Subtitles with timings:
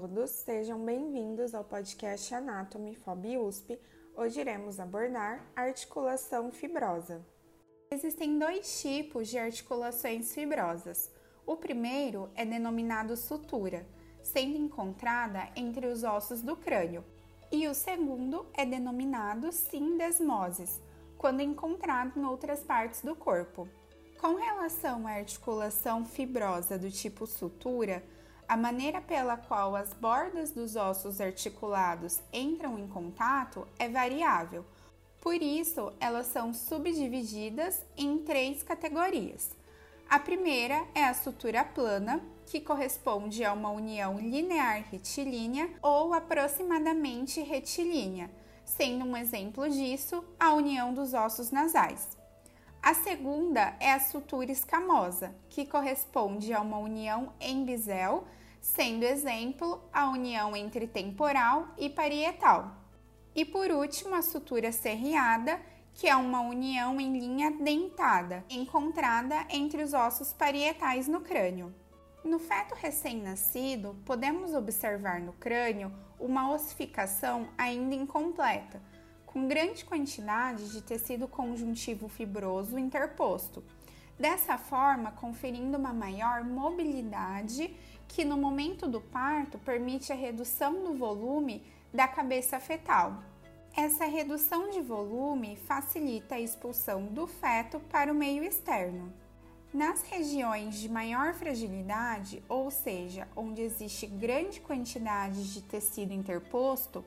[0.00, 3.78] todos, sejam bem-vindos ao podcast Anatomy FOB USP.
[4.16, 7.20] Hoje iremos abordar articulação fibrosa.
[7.90, 11.12] Existem dois tipos de articulações fibrosas.
[11.44, 13.86] O primeiro é denominado sutura,
[14.22, 17.04] sendo encontrada entre os ossos do crânio,
[17.52, 20.80] e o segundo é denominado sindesmoses,
[21.18, 23.68] quando encontrado em outras partes do corpo.
[24.18, 28.02] Com relação à articulação fibrosa do tipo sutura,
[28.50, 34.64] a maneira pela qual as bordas dos ossos articulados entram em contato é variável,
[35.20, 39.50] por isso elas são subdivididas em três categorias.
[40.08, 47.40] A primeira é a sutura plana, que corresponde a uma união linear retilínea ou aproximadamente
[47.40, 48.28] retilínea,
[48.64, 52.19] sendo um exemplo disso a união dos ossos nasais.
[52.90, 58.24] A segunda é a sutura escamosa, que corresponde a uma união em bisel,
[58.60, 62.74] sendo exemplo a união entre temporal e parietal.
[63.32, 65.60] E por último, a sutura serriada,
[65.94, 71.72] que é uma união em linha dentada, encontrada entre os ossos parietais no crânio.
[72.24, 78.82] No feto recém-nascido, podemos observar no crânio uma ossificação ainda incompleta,
[79.32, 83.62] com grande quantidade de tecido conjuntivo fibroso interposto,
[84.18, 87.74] dessa forma conferindo uma maior mobilidade
[88.08, 91.62] que no momento do parto permite a redução do volume
[91.94, 93.22] da cabeça fetal.
[93.76, 99.12] Essa redução de volume facilita a expulsão do feto para o meio externo.
[99.72, 107.04] Nas regiões de maior fragilidade, ou seja, onde existe grande quantidade de tecido interposto,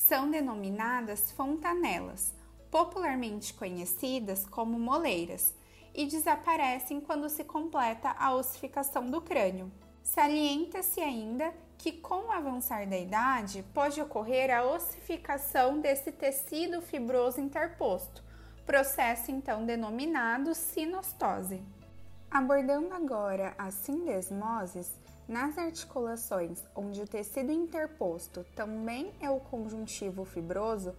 [0.00, 2.34] são denominadas fontanelas,
[2.70, 5.54] popularmente conhecidas como moleiras,
[5.94, 9.70] e desaparecem quando se completa a ossificação do crânio.
[10.02, 17.40] Salienta-se ainda que, com o avançar da idade, pode ocorrer a ossificação desse tecido fibroso
[17.40, 18.24] interposto,
[18.64, 21.62] processo então denominado sinostose.
[22.30, 24.90] Abordando agora a sindesmoses,
[25.30, 30.92] nas articulações onde o tecido interposto também é o conjuntivo fibroso,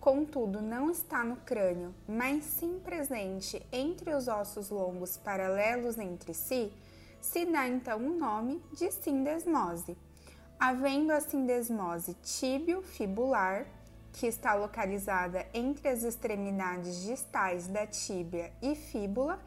[0.00, 6.72] contudo não está no crânio, mas sim presente entre os ossos longos paralelos entre si,
[7.20, 9.96] se dá então o nome de sindesmose.
[10.58, 13.68] Havendo a sindesmose tíbio-fibular,
[14.12, 19.40] que está localizada entre as extremidades distais da tíbia e fíbula,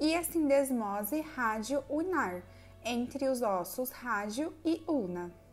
[0.00, 2.42] e a sindesmose rádio-unar,
[2.84, 5.43] entre os ossos rádio e una.